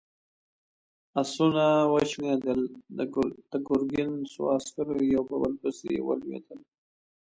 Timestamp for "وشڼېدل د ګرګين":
1.93-4.11